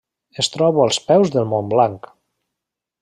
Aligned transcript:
Es 0.43 0.47
troba 0.53 0.81
als 0.85 0.97
peus 1.11 1.33
del 1.37 1.47
Mont 1.51 1.69
Blanc. 1.75 2.09